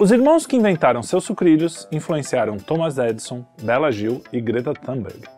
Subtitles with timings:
[0.00, 5.28] Os irmãos que inventaram seus sucrilhos influenciaram Thomas Edison, Bella Gil e Greta Thunberg.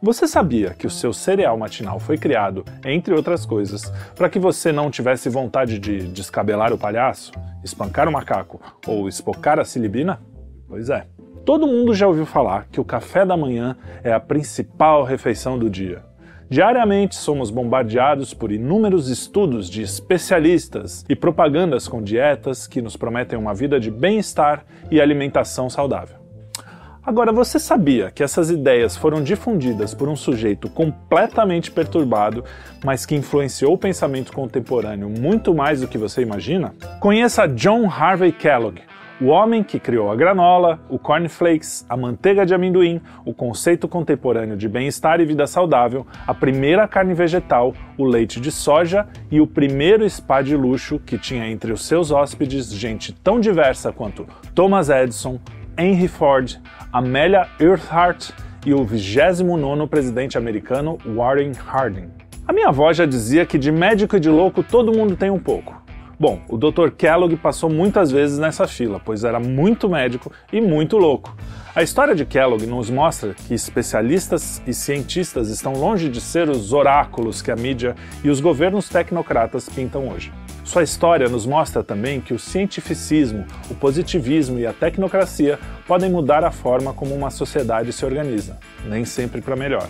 [0.00, 4.72] Você sabia que o seu cereal matinal foi criado, entre outras coisas, para que você
[4.72, 7.32] não tivesse vontade de descabelar o palhaço,
[7.62, 10.18] espancar o macaco ou espocar a silibina?
[10.66, 11.06] Pois é.
[11.44, 15.68] Todo mundo já ouviu falar que o café da manhã é a principal refeição do
[15.68, 16.07] dia.
[16.50, 23.38] Diariamente somos bombardeados por inúmeros estudos de especialistas e propagandas com dietas que nos prometem
[23.38, 26.16] uma vida de bem-estar e alimentação saudável.
[27.04, 32.44] Agora, você sabia que essas ideias foram difundidas por um sujeito completamente perturbado,
[32.84, 36.74] mas que influenciou o pensamento contemporâneo muito mais do que você imagina?
[37.00, 38.82] Conheça John Harvey Kellogg,
[39.20, 44.56] o homem que criou a granola, o cornflakes, a manteiga de amendoim, o conceito contemporâneo
[44.56, 49.46] de bem-estar e vida saudável, a primeira carne vegetal, o leite de soja e o
[49.46, 54.88] primeiro spa de luxo que tinha entre os seus hóspedes gente tão diversa quanto Thomas
[54.88, 55.40] Edison,
[55.76, 56.56] Henry Ford,
[56.92, 58.30] Amelia Earhart
[58.64, 62.10] e o 29º presidente americano Warren Harding.
[62.46, 65.38] A minha avó já dizia que de médico e de louco todo mundo tem um
[65.38, 65.87] pouco.
[66.20, 66.90] Bom, o Dr.
[66.96, 71.36] Kellogg passou muitas vezes nessa fila, pois era muito médico e muito louco.
[71.72, 76.72] A história de Kellogg nos mostra que especialistas e cientistas estão longe de ser os
[76.72, 80.32] oráculos que a mídia e os governos tecnocratas pintam hoje.
[80.64, 86.42] Sua história nos mostra também que o cientificismo, o positivismo e a tecnocracia podem mudar
[86.42, 89.88] a forma como uma sociedade se organiza, nem sempre para melhor.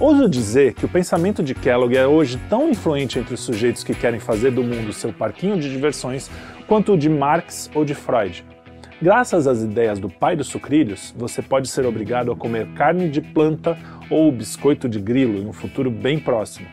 [0.00, 3.94] Ouso dizer que o pensamento de Kellogg é hoje tão influente entre os sujeitos que
[3.94, 6.30] querem fazer do mundo seu parquinho de diversões
[6.66, 8.42] quanto o de Marx ou de Freud.
[9.02, 13.20] Graças às ideias do pai dos sucrilhos, você pode ser obrigado a comer carne de
[13.20, 13.76] planta
[14.08, 16.66] ou biscoito de grilo em um futuro bem próximo.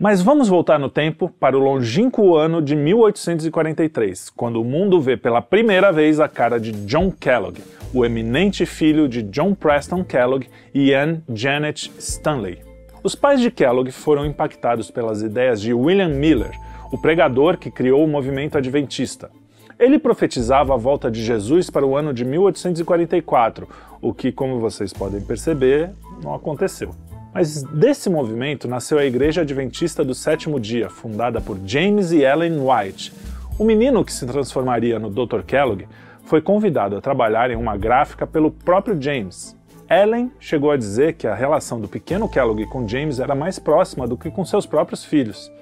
[0.00, 5.16] Mas vamos voltar no tempo para o longínquo ano de 1843, quando o mundo vê
[5.16, 7.60] pela primeira vez a cara de John Kellogg,
[7.94, 12.71] o eminente filho de John Preston Kellogg e Anne Janet Stanley.
[13.04, 16.52] Os pais de Kellogg foram impactados pelas ideias de William Miller,
[16.92, 19.28] o pregador que criou o movimento adventista.
[19.76, 23.68] Ele profetizava a volta de Jesus para o ano de 1844,
[24.00, 25.90] o que, como vocês podem perceber,
[26.22, 26.94] não aconteceu.
[27.34, 32.60] Mas desse movimento nasceu a Igreja Adventista do Sétimo Dia, fundada por James e Ellen
[32.60, 33.12] White.
[33.58, 35.42] O menino que se transformaria no Dr.
[35.44, 35.88] Kellogg
[36.24, 39.56] foi convidado a trabalhar em uma gráfica pelo próprio James.
[39.92, 44.08] Ellen chegou a dizer que a relação do pequeno Kellogg com James era mais próxima
[44.08, 45.52] do que com seus próprios filhos.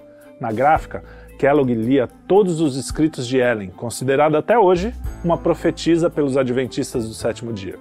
[0.40, 1.02] Na gráfica,
[1.36, 7.12] Kellogg lia todos os escritos de Ellen, considerada até hoje uma profetisa pelos adventistas do
[7.12, 7.76] sétimo dia.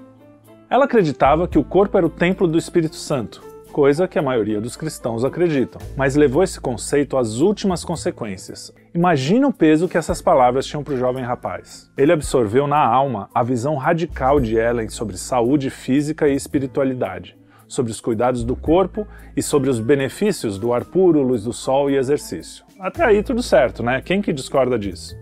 [0.68, 4.59] Ela acreditava que o corpo era o templo do Espírito Santo, coisa que a maioria
[4.59, 8.74] dos cristãos acreditam, mas levou esse conceito às últimas consequências.
[8.94, 11.90] Imagina o peso que essas palavras tinham para o jovem rapaz.
[11.97, 17.38] Ele absorveu na alma a visão radical de Ellen sobre saúde física e espiritualidade,
[17.68, 19.07] sobre os cuidados do corpo
[19.38, 22.66] e sobre os benefícios do ar puro, luz do sol e exercício.
[22.80, 24.01] Até aí tudo certo, né?
[24.01, 25.16] Quem que discorda disso?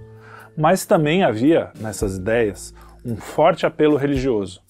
[0.57, 2.73] Mas também havia, nessas ideias,
[3.05, 4.66] um forte apelo religioso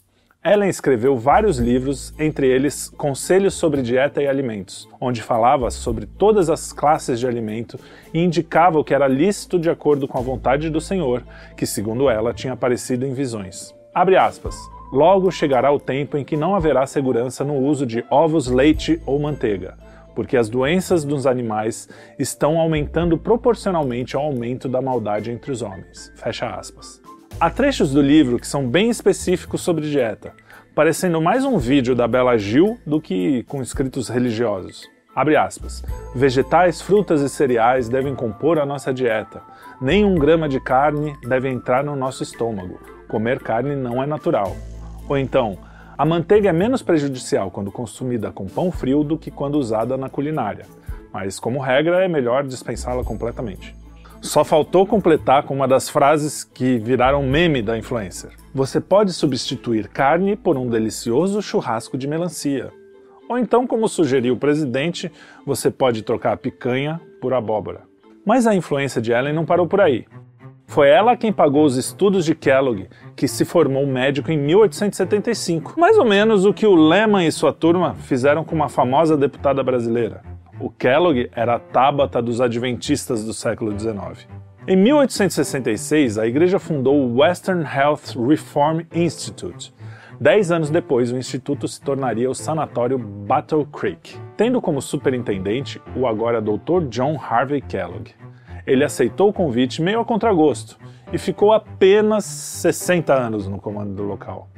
[0.49, 6.49] Ellen escreveu vários livros, entre eles Conselhos sobre Dieta e Alimentos, onde falava sobre todas
[6.49, 7.77] as classes de alimento
[8.13, 11.21] e indicava o que era lícito de acordo com a vontade do Senhor,
[11.57, 13.75] que, segundo ela, tinha aparecido em visões.
[13.93, 14.55] Abre aspas.
[14.89, 19.19] Logo chegará o tempo em que não haverá segurança no uso de ovos, leite ou
[19.19, 19.77] manteiga,
[20.15, 26.09] porque as doenças dos animais estão aumentando proporcionalmente ao aumento da maldade entre os homens.
[26.15, 27.05] Fecha aspas.
[27.39, 30.33] Há trechos do livro que são bem específicos sobre dieta,
[30.73, 34.89] parecendo mais um vídeo da Bela Gil do que com escritos religiosos.
[35.15, 35.83] Abre aspas.
[36.15, 39.43] Vegetais, frutas e cereais devem compor a nossa dieta.
[39.79, 42.79] Nem um grama de carne deve entrar no nosso estômago.
[43.07, 44.55] Comer carne não é natural.
[45.07, 45.59] Ou então,
[45.95, 50.09] a manteiga é menos prejudicial quando consumida com pão frio do que quando usada na
[50.09, 50.65] culinária,
[51.13, 53.75] mas como regra é melhor dispensá-la completamente.
[54.21, 58.31] Só faltou completar com uma das frases que viraram meme da influencer.
[58.53, 62.71] Você pode substituir carne por um delicioso churrasco de melancia.
[63.29, 65.11] Ou então, como sugeriu o presidente,
[65.45, 67.81] você pode trocar a picanha por abóbora.
[68.25, 70.05] Mas a influência de Ellen não parou por aí.
[70.65, 75.79] Foi ela quem pagou os estudos de Kellogg, que se formou médico em 1875.
[75.79, 79.63] Mais ou menos o que o Lehman e sua turma fizeram com uma famosa deputada
[79.63, 80.21] brasileira.
[80.59, 84.27] O Kellogg era a tábata dos adventistas do século XIX.
[84.67, 89.71] Em 1866, a igreja fundou o Western Health Reform Institute.
[90.19, 96.07] Dez anos depois, o instituto se tornaria o sanatório Battle Creek, tendo como superintendente o
[96.07, 96.87] agora Dr.
[96.89, 98.11] John Harvey Kellogg.
[98.65, 100.79] Ele aceitou o convite meio a contragosto
[101.13, 104.49] e ficou apenas 60 anos no comando do local.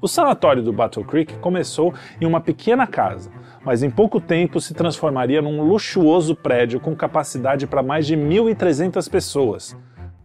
[0.00, 3.30] O sanatório do Battle Creek começou em uma pequena casa,
[3.64, 9.10] mas em pouco tempo se transformaria num luxuoso prédio com capacidade para mais de 1.300
[9.10, 9.76] pessoas.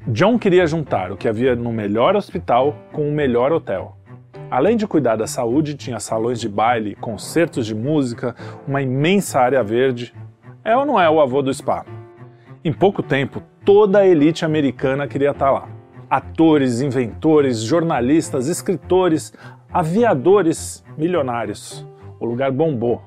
[0.07, 3.95] John queria juntar o que havia no melhor hospital com o melhor hotel.
[4.49, 8.35] Além de cuidar da saúde, tinha salões de baile, concertos de música,
[8.67, 10.13] uma imensa área verde.
[10.65, 11.85] É ou não é o avô do spa?
[12.63, 15.69] Em pouco tempo, toda a elite americana queria estar lá.
[16.09, 19.33] Atores, inventores, jornalistas, escritores,
[19.73, 21.87] aviadores, milionários.
[22.19, 23.01] O lugar bombou.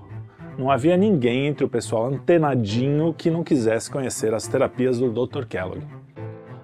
[0.56, 5.44] Não havia ninguém entre o pessoal antenadinho que não quisesse conhecer as terapias do Dr.
[5.44, 5.82] Kellogg.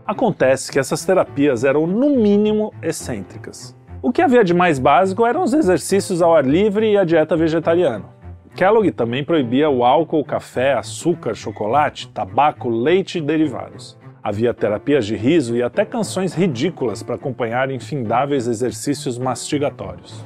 [0.06, 3.76] Acontece que essas terapias eram, no mínimo, excêntricas.
[4.00, 7.36] O que havia de mais básico eram os exercícios ao ar livre e a dieta
[7.36, 8.06] vegetariana.
[8.54, 13.99] Kellogg também proibia o álcool, café, açúcar, chocolate, tabaco, leite e derivados.
[14.22, 20.22] Havia terapias de riso e até canções ridículas para acompanhar infindáveis exercícios mastigatórios.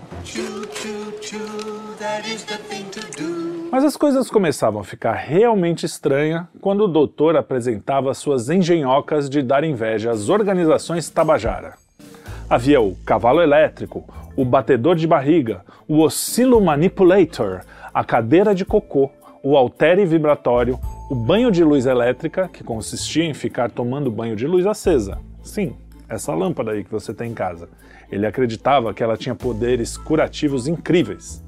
[3.71, 9.43] Mas as coisas começavam a ficar realmente estranhas quando o doutor apresentava suas engenhocas de
[9.43, 11.75] dar inveja às organizações Tabajara.
[12.51, 14.05] Havia o cavalo elétrico,
[14.37, 17.63] o batedor de barriga, o oscilo manipulator,
[17.93, 19.11] a cadeira de cocô,
[19.43, 20.79] o altere vibratório,
[21.15, 25.21] o banho de luz elétrica, que consistia em ficar tomando banho de luz acesa.
[25.45, 25.77] Sim,
[26.09, 27.69] essa lâmpada aí que você tem em casa.
[28.11, 31.41] Ele acreditava que ela tinha poderes curativos incríveis.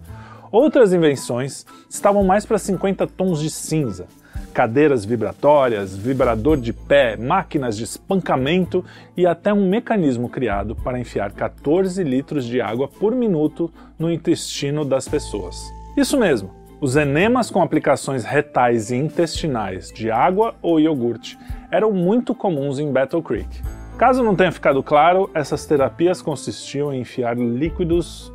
[0.52, 4.06] Outras invenções estavam mais para 50 tons de cinza,
[4.54, 8.84] cadeiras vibratórias, vibrador de pé, máquinas de espancamento
[9.16, 13.68] e até um mecanismo criado para enfiar 14 litros de água por minuto
[13.98, 15.60] no intestino das pessoas.
[15.96, 21.38] Isso mesmo, os enemas com aplicações retais e intestinais de água ou iogurte
[21.70, 23.62] eram muito comuns em Battle Creek.
[23.96, 28.30] Caso não tenha ficado claro, essas terapias consistiam em enfiar líquidos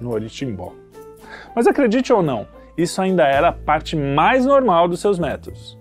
[0.00, 0.74] no oritimbó.
[1.56, 2.46] Mas acredite ou não,
[2.76, 5.78] isso ainda era a parte mais normal dos seus métodos.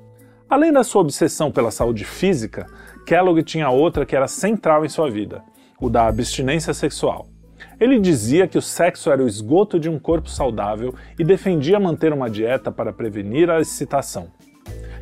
[0.50, 2.68] Além da sua obsessão pela saúde física,
[3.06, 5.44] Kellogg tinha outra que era central em sua vida,
[5.80, 7.28] o da abstinência sexual.
[7.80, 12.12] Ele dizia que o sexo era o esgoto de um corpo saudável e defendia manter
[12.12, 14.28] uma dieta para prevenir a excitação.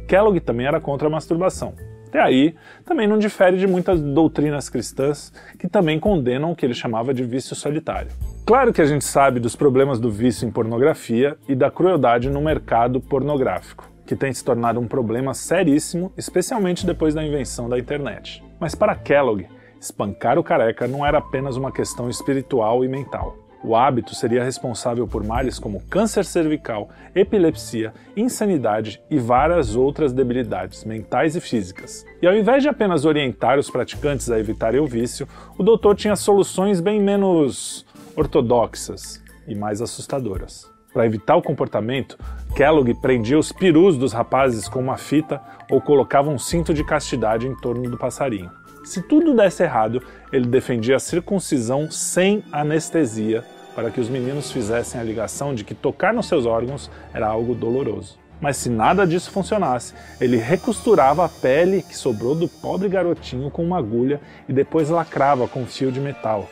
[0.08, 1.74] Kellogg também era contra a masturbação.
[2.08, 2.56] Até aí,
[2.86, 7.24] também não difere de muitas doutrinas cristãs que também condenam o que ele chamava de
[7.24, 8.12] vício solitário.
[8.46, 12.42] Claro que a gente sabe dos problemas do vício em pornografia e da crueldade no
[12.42, 18.44] mercado pornográfico, que tem se tornado um problema seríssimo, especialmente depois da invenção da internet.
[18.60, 19.48] Mas para Kellogg,
[19.86, 23.38] espancar o careca não era apenas uma questão espiritual e mental.
[23.64, 30.84] O hábito seria responsável por males como câncer cervical, epilepsia, insanidade e várias outras debilidades
[30.84, 32.06] mentais e físicas.
[32.22, 35.28] E ao invés de apenas orientar os praticantes a evitarem o vício,
[35.58, 37.86] o doutor tinha soluções bem menos
[38.16, 40.70] ortodoxas e mais assustadoras.
[40.94, 42.18] Para evitar o comportamento,
[42.56, 47.48] Kellogg prendia os perus dos rapazes com uma fita ou colocava um cinto de castidade
[47.48, 48.50] em torno do passarinho.
[48.86, 50.02] Se tudo desse errado,
[50.32, 53.44] ele defendia a circuncisão sem anestesia
[53.76, 57.54] para que os meninos fizessem a ligação de que tocar nos seus órgãos era algo
[57.54, 58.18] doloroso.
[58.40, 63.64] Mas se nada disso funcionasse, ele recosturava a pele que sobrou do pobre garotinho com
[63.64, 66.48] uma agulha e depois lacrava com um fio de metal,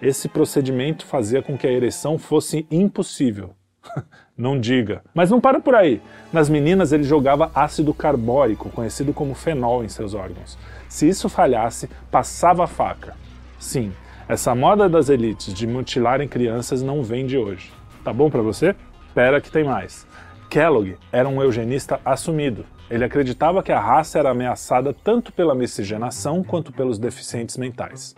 [0.00, 3.54] esse procedimento fazia com que a ereção fosse impossível.
[4.36, 5.02] não diga.
[5.14, 6.02] Mas não para por aí.
[6.32, 10.58] Nas meninas ele jogava ácido carbórico, conhecido como fenol, em seus órgãos.
[10.88, 13.14] Se isso falhasse, passava a faca.
[13.58, 13.92] Sim,
[14.28, 17.72] essa moda das elites de mutilarem crianças não vem de hoje.
[18.04, 18.74] Tá bom para você?
[19.14, 20.06] Pera que tem mais.
[20.50, 22.64] Kellogg era um eugenista assumido.
[22.88, 28.14] Ele acreditava que a raça era ameaçada tanto pela miscigenação quanto pelos deficientes mentais.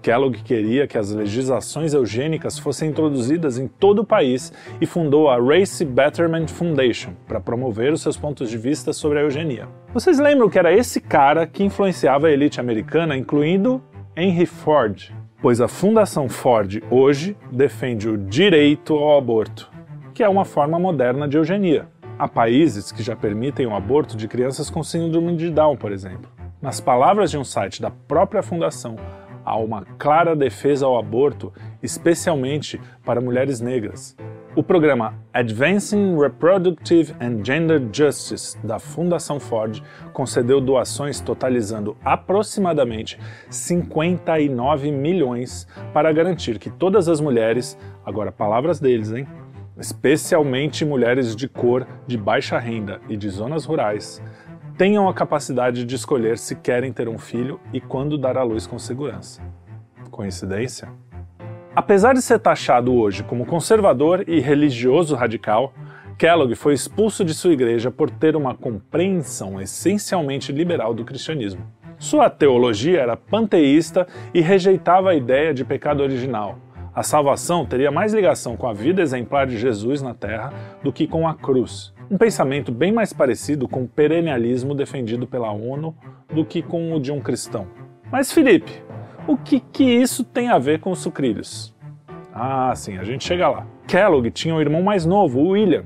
[0.00, 5.38] Kellogg queria que as legislações eugênicas fossem introduzidas em todo o país e fundou a
[5.40, 9.66] Race Betterment Foundation para promover os seus pontos de vista sobre a eugenia.
[9.92, 13.82] Vocês lembram que era esse cara que influenciava a elite americana, incluindo
[14.14, 15.10] Henry Ford?
[15.40, 19.70] Pois a Fundação Ford hoje defende o direito ao aborto,
[20.12, 21.88] que é uma forma moderna de eugenia.
[22.16, 26.30] Há países que já permitem o aborto de crianças com síndrome de Down, por exemplo.
[26.62, 28.94] Nas palavras de um site da própria fundação,
[29.44, 31.52] há uma clara defesa ao aborto,
[31.82, 34.16] especialmente para mulheres negras.
[34.54, 43.18] O programa Advancing Reproductive and Gender Justice da Fundação Ford concedeu doações totalizando aproximadamente
[43.50, 49.26] 59 milhões para garantir que todas as mulheres, agora palavras deles, hein,
[49.78, 54.22] especialmente mulheres de cor, de baixa renda e de zonas rurais,
[54.76, 58.66] tenham a capacidade de escolher se querem ter um filho e quando dar à luz
[58.66, 59.40] com segurança.
[60.10, 60.88] Coincidência?
[61.74, 65.72] Apesar de ser taxado hoje como conservador e religioso radical,
[66.16, 71.66] Kellogg foi expulso de sua igreja por ter uma compreensão essencialmente liberal do cristianismo.
[71.98, 76.58] Sua teologia era panteísta e rejeitava a ideia de pecado original.
[76.94, 81.06] A salvação teria mais ligação com a vida exemplar de Jesus na Terra do que
[81.06, 81.92] com a cruz.
[82.10, 85.94] Um pensamento bem mais parecido com o perennialismo defendido pela ONU
[86.32, 87.66] do que com o de um cristão.
[88.12, 88.82] Mas Felipe,
[89.26, 91.74] o que, que isso tem a ver com os sucrilhos?
[92.32, 93.66] Ah, sim, a gente chega lá.
[93.86, 95.84] Kellogg tinha um irmão mais novo, o William,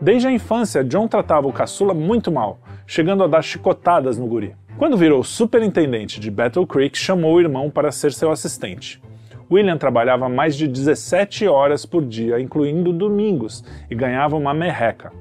[0.00, 4.54] Desde a infância, John tratava o caçula muito mal, chegando a dar chicotadas no guri.
[4.76, 9.00] Quando virou superintendente de Battle Creek, chamou o irmão para ser seu assistente.
[9.50, 15.12] William trabalhava mais de 17 horas por dia, incluindo domingos, e ganhava uma merreca.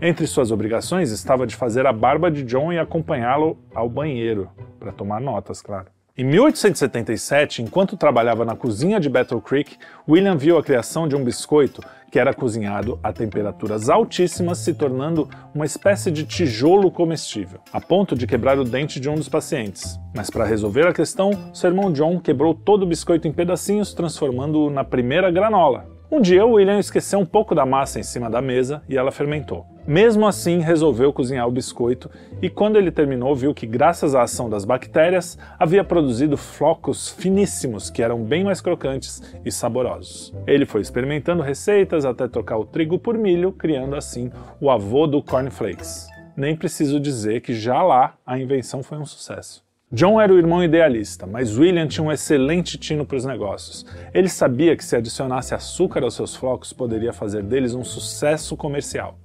[0.00, 4.92] Entre suas obrigações estava de fazer a barba de John e acompanhá-lo ao banheiro, para
[4.92, 5.86] tomar notas, claro.
[6.14, 11.24] Em 1877, enquanto trabalhava na cozinha de Battle Creek, William viu a criação de um
[11.24, 17.80] biscoito que era cozinhado a temperaturas altíssimas, se tornando uma espécie de tijolo comestível, a
[17.80, 19.98] ponto de quebrar o dente de um dos pacientes.
[20.14, 24.68] Mas para resolver a questão, seu irmão John quebrou todo o biscoito em pedacinhos, transformando-o
[24.68, 25.86] na primeira granola.
[26.10, 29.71] Um dia, William esqueceu um pouco da massa em cima da mesa e ela fermentou.
[29.86, 32.08] Mesmo assim, resolveu cozinhar o biscoito
[32.40, 37.90] e, quando ele terminou, viu que, graças à ação das bactérias, havia produzido flocos finíssimos
[37.90, 40.32] que eram bem mais crocantes e saborosos.
[40.46, 45.20] Ele foi experimentando receitas até trocar o trigo por milho, criando assim o avô do
[45.20, 46.06] cornflakes.
[46.36, 49.64] Nem preciso dizer que já lá a invenção foi um sucesso.
[49.90, 53.84] John era o irmão idealista, mas William tinha um excelente tino para os negócios.
[54.14, 59.18] Ele sabia que se adicionasse açúcar aos seus flocos poderia fazer deles um sucesso comercial.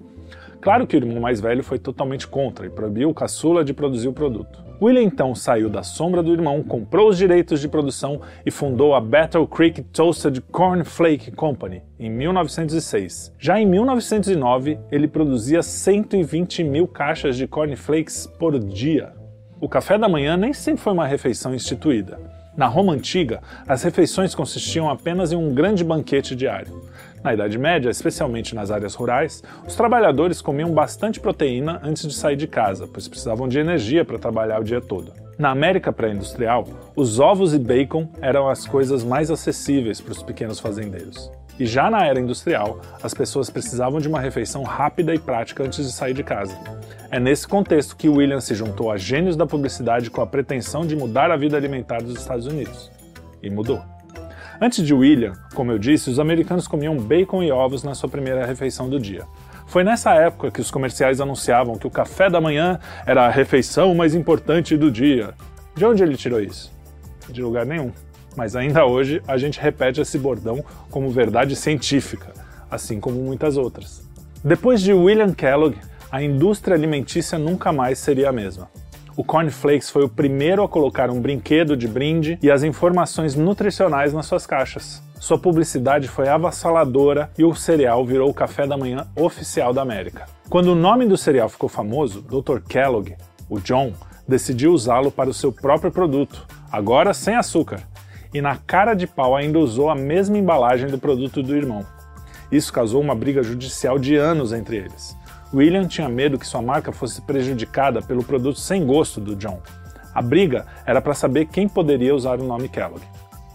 [0.68, 4.10] Claro que o irmão mais velho foi totalmente contra e proibiu o caçula de produzir
[4.10, 4.62] o produto.
[4.82, 9.00] William então saiu da sombra do irmão, comprou os direitos de produção e fundou a
[9.00, 13.34] Battle Creek Toasted Corn Flake Company em 1906.
[13.40, 19.14] Já em 1909, ele produzia 120 mil caixas de cornflakes por dia.
[19.62, 22.20] O café da manhã nem sempre foi uma refeição instituída.
[22.58, 26.82] Na Roma antiga, as refeições consistiam apenas em um grande banquete diário.
[27.24, 32.36] Na Idade Média, especialmente nas áreas rurais, os trabalhadores comiam bastante proteína antes de sair
[32.36, 35.12] de casa, pois precisavam de energia para trabalhar o dia todo.
[35.38, 40.60] Na América pré-industrial, os ovos e bacon eram as coisas mais acessíveis para os pequenos
[40.60, 41.32] fazendeiros.
[41.60, 45.86] E já na era industrial, as pessoas precisavam de uma refeição rápida e prática antes
[45.86, 46.58] de sair de casa.
[47.10, 50.96] É nesse contexto que William se juntou a gênios da publicidade com a pretensão de
[50.96, 52.92] mudar a vida alimentar dos Estados Unidos.
[53.42, 53.97] E mudou.
[54.62, 58.46] Antes de William, como eu disse, os americanos comiam bacon e ovos na sua primeira
[58.46, 59.24] refeição do dia.
[59.68, 63.94] Foi nessa época que os comerciais anunciavam que o café da manhã era a refeição
[63.94, 65.34] mais importante do dia.
[65.76, 66.72] De onde ele tirou isso?
[67.30, 67.92] De lugar nenhum
[68.38, 72.32] mas ainda hoje a gente repete esse bordão como verdade científica,
[72.70, 74.04] assim como muitas outras.
[74.44, 75.76] Depois de William Kellogg,
[76.12, 78.70] a indústria alimentícia nunca mais seria a mesma.
[79.18, 83.34] O Corn Flakes foi o primeiro a colocar um brinquedo de brinde e as informações
[83.34, 85.02] nutricionais nas suas caixas.
[85.20, 90.28] Sua publicidade foi avassaladora e o cereal virou o café da manhã oficial da América.
[90.52, 92.60] Quando o nome do cereal ficou famoso, Dr.
[92.70, 93.16] Kellogg,
[93.50, 93.92] o John,
[94.28, 97.82] decidiu usá-lo para o seu próprio produto, agora sem açúcar,
[98.32, 101.84] e na cara de pau ainda usou a mesma embalagem do produto do irmão.
[102.52, 105.18] Isso causou uma briga judicial de anos entre eles.
[105.54, 109.62] William tinha medo que sua marca fosse prejudicada pelo produto sem gosto do John.
[110.14, 113.02] A briga era para saber quem poderia usar o nome Kellogg.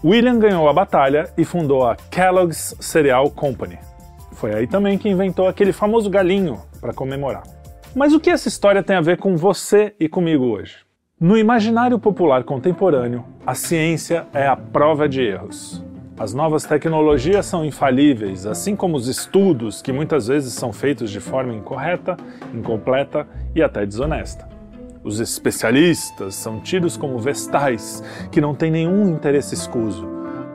[0.03, 3.77] William ganhou a batalha e fundou a Kellogg's Cereal Company.
[4.33, 7.43] Foi aí também que inventou aquele famoso galinho para comemorar.
[7.95, 10.77] Mas o que essa história tem a ver com você e comigo hoje?
[11.19, 15.81] No imaginário popular contemporâneo, a ciência é a prova de erros.
[16.17, 21.19] As novas tecnologias são infalíveis, assim como os estudos, que muitas vezes são feitos de
[21.19, 22.15] forma incorreta,
[22.53, 24.47] incompleta e até desonesta.
[25.03, 30.07] Os especialistas são tidos como vestais, que não têm nenhum interesse escuso,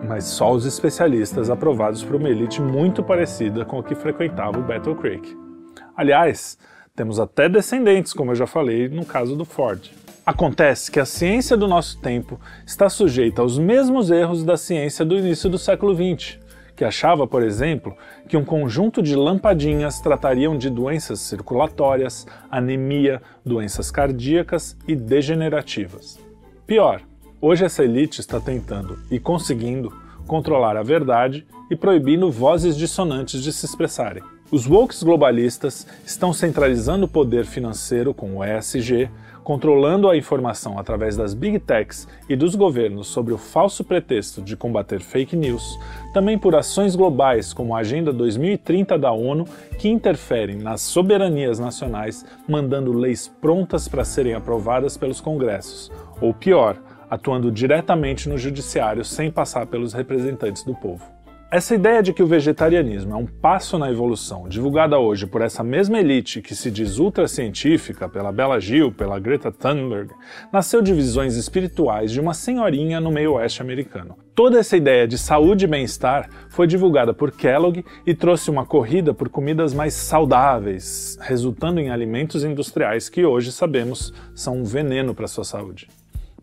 [0.07, 4.63] mas só os especialistas aprovados por uma elite muito parecida com a que frequentava o
[4.63, 5.37] Battle Creek.
[5.97, 6.57] Aliás,
[6.95, 9.91] temos até descendentes, como eu já falei no caso do Ford.
[10.29, 15.17] Acontece que a ciência do nosso tempo está sujeita aos mesmos erros da ciência do
[15.17, 16.39] início do século XX,
[16.77, 17.97] que achava, por exemplo,
[18.29, 26.19] que um conjunto de lampadinhas tratariam de doenças circulatórias, anemia, doenças cardíacas e degenerativas.
[26.67, 27.01] Pior,
[27.41, 29.91] hoje essa elite está tentando e conseguindo
[30.27, 34.23] controlar a verdade e proibindo vozes dissonantes de se expressarem.
[34.51, 39.11] Os wokes globalistas estão centralizando o poder financeiro com o ESG,
[39.45, 44.57] controlando a informação através das big techs e dos governos sobre o falso pretexto de
[44.57, 45.79] combater fake news,
[46.15, 49.45] também por ações globais como a Agenda 2030 da ONU,
[49.79, 56.81] que interferem nas soberanias nacionais, mandando leis prontas para serem aprovadas pelos congressos, ou pior,
[57.11, 61.18] atuando diretamente no judiciário sem passar pelos representantes do povo.
[61.51, 65.65] Essa ideia de que o vegetarianismo é um passo na evolução, divulgada hoje por essa
[65.65, 70.13] mesma elite que se diz ultracientífica, pela Bela Gil, pela Greta Thunberg,
[70.53, 74.19] nasceu de visões espirituais de uma senhorinha no meio oeste americano.
[74.35, 79.15] Toda essa ideia de saúde e bem-estar foi divulgada por Kellogg e trouxe uma corrida
[79.15, 85.25] por comidas mais saudáveis, resultando em alimentos industriais que hoje sabemos são um veneno para
[85.25, 85.89] a sua saúde.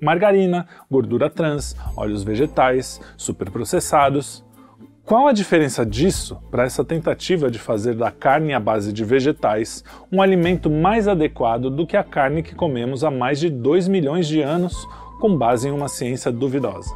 [0.01, 4.43] Margarina, gordura trans, óleos vegetais, superprocessados,
[5.05, 9.83] qual a diferença disso para essa tentativa de fazer da carne à base de vegetais
[10.12, 14.27] um alimento mais adequado do que a carne que comemos há mais de 2 milhões
[14.27, 14.88] de anos,
[15.21, 16.91] com base em uma ciência duvidosa?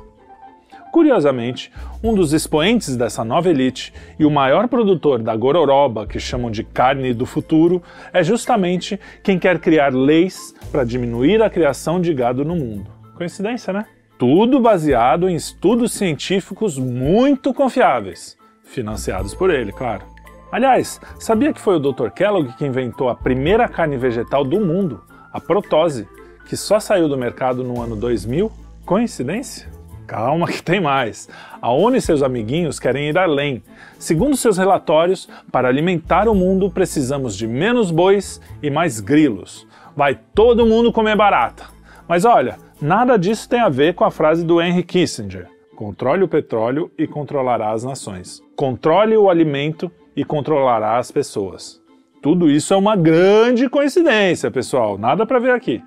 [0.92, 1.72] Curiosamente,
[2.04, 6.64] um dos expoentes dessa nova elite e o maior produtor da gororoba, que chamam de
[6.64, 7.80] carne do futuro,
[8.12, 12.90] é justamente quem quer criar leis para diminuir a criação de gado no mundo.
[13.16, 13.86] Coincidência, né?
[14.20, 20.04] Tudo baseado em estudos científicos muito confiáveis, financiados por ele, claro.
[20.52, 22.10] Aliás, sabia que foi o Dr.
[22.10, 26.06] Kellogg que inventou a primeira carne vegetal do mundo, a protose,
[26.46, 28.52] que só saiu do mercado no ano 2000?
[28.86, 29.70] Coincidência?
[30.06, 31.30] Calma que tem mais.
[31.62, 33.64] A ONU e seus amiguinhos querem ir além.
[33.98, 39.66] Segundo seus relatórios, para alimentar o mundo precisamos de menos bois e mais grilos.
[39.96, 41.68] Vai todo mundo comer barata.
[42.06, 46.30] Mas olha, Nada disso tem a ver com a frase do Henry Kissinger: controle o
[46.30, 48.42] petróleo e controlará as nações.
[48.56, 51.82] Controle o alimento e controlará as pessoas.
[52.22, 55.84] Tudo isso é uma grande coincidência, pessoal, nada para ver aqui.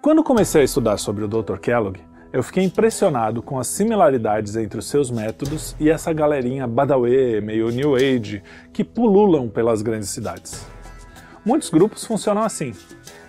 [0.00, 1.58] Quando comecei a estudar sobre o Dr.
[1.58, 1.98] Kellogg,
[2.32, 7.70] eu fiquei impressionado com as similaridades entre os seus métodos e essa galerinha Badawi, meio
[7.70, 8.40] New Age,
[8.72, 10.64] que pululam pelas grandes cidades.
[11.44, 12.72] Muitos grupos funcionam assim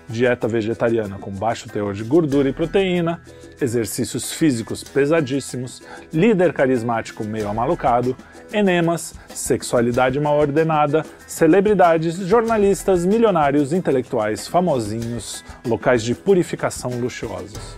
[0.07, 3.21] dieta vegetariana com baixo teor de gordura e proteína,
[3.59, 5.81] exercícios físicos pesadíssimos,
[6.13, 8.15] líder carismático meio amalucado,
[8.51, 17.77] enemas, sexualidade mal ordenada, celebridades, jornalistas, milionários, intelectuais, famosinhos, locais de purificação luxuosos.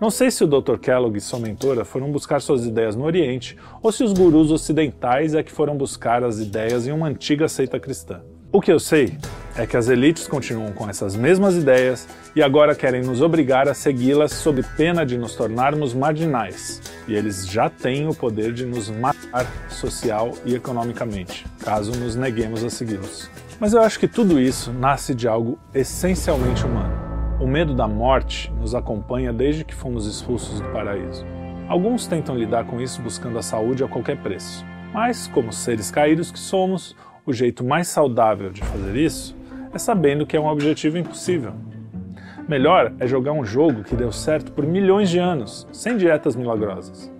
[0.00, 0.78] Não sei se o Dr.
[0.78, 5.34] Kellogg e sua mentora foram buscar suas ideias no Oriente ou se os gurus ocidentais
[5.34, 8.22] é que foram buscar as ideias em uma antiga seita cristã.
[8.52, 9.16] O que eu sei
[9.56, 13.74] é que as elites continuam com essas mesmas ideias e agora querem nos obrigar a
[13.74, 16.82] segui-las sob pena de nos tornarmos marginais.
[17.06, 22.64] E eles já têm o poder de nos matar social e economicamente, caso nos neguemos
[22.64, 23.30] a segui-los.
[23.60, 27.38] Mas eu acho que tudo isso nasce de algo essencialmente humano.
[27.40, 31.24] O medo da morte nos acompanha desde que fomos expulsos do paraíso.
[31.68, 34.66] Alguns tentam lidar com isso buscando a saúde a qualquer preço.
[34.92, 36.96] Mas, como seres caídos que somos,
[37.30, 39.36] o jeito mais saudável de fazer isso
[39.72, 41.52] é sabendo que é um objetivo impossível.
[42.48, 47.10] Melhor é jogar um jogo que deu certo por milhões de anos, sem dietas milagrosas.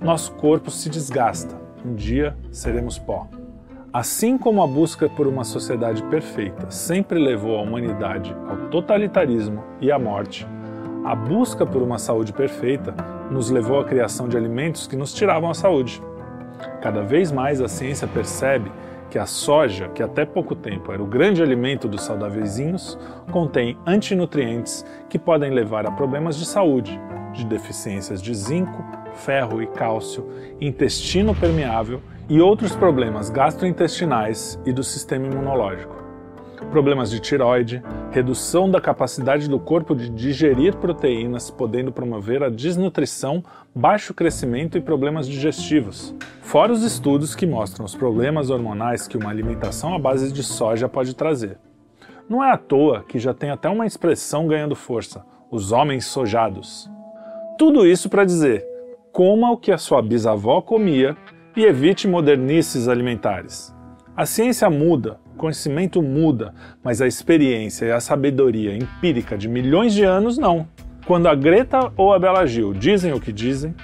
[0.00, 3.28] Nosso corpo se desgasta, um dia seremos pó.
[3.92, 9.90] Assim como a busca por uma sociedade perfeita sempre levou a humanidade ao totalitarismo e
[9.90, 10.46] à morte,
[11.04, 12.94] a busca por uma saúde perfeita
[13.28, 16.00] nos levou à criação de alimentos que nos tiravam a saúde.
[16.80, 18.70] Cada vez mais a ciência percebe
[19.12, 22.98] que a soja, que até pouco tempo era o grande alimento dos saudáveiszinhos,
[23.30, 26.98] contém antinutrientes que podem levar a problemas de saúde,
[27.34, 30.26] de deficiências de zinco, ferro e cálcio,
[30.58, 36.01] intestino permeável e outros problemas gastrointestinais e do sistema imunológico
[36.70, 43.42] problemas de tiroide, redução da capacidade do corpo de digerir proteínas, podendo promover a desnutrição,
[43.74, 46.14] baixo crescimento e problemas digestivos.
[46.40, 50.88] Fora os estudos que mostram os problemas hormonais que uma alimentação à base de soja
[50.88, 51.58] pode trazer.
[52.28, 56.90] Não é à toa que já tem até uma expressão ganhando força: os homens sojados.
[57.58, 58.64] Tudo isso para dizer:
[59.12, 61.16] coma o que a sua bisavó comia
[61.56, 63.74] e evite modernices alimentares.
[64.16, 70.04] A ciência muda, conhecimento muda, mas a experiência e a sabedoria empírica de milhões de
[70.04, 70.68] anos não.
[71.04, 73.74] Quando a Greta ou a Bela Gil dizem o que dizem,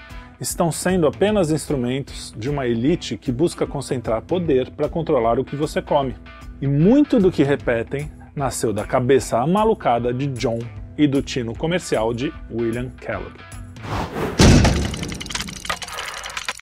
[0.40, 5.56] estão sendo apenas instrumentos de uma elite que busca concentrar poder para controlar o que
[5.56, 6.14] você come.
[6.62, 10.60] E muito do que repetem nasceu da cabeça amalucada de John
[10.96, 13.34] e do tino comercial de William Kellogg.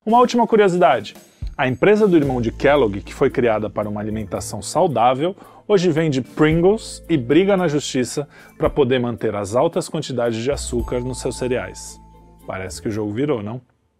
[0.06, 1.14] Uma última curiosidade.
[1.58, 5.34] A empresa do irmão de Kellogg, que foi criada para uma alimentação saudável,
[5.66, 11.00] hoje vende Pringles e briga na justiça para poder manter as altas quantidades de açúcar
[11.00, 11.98] nos seus cereais.
[12.46, 13.62] Parece que o jogo virou, não?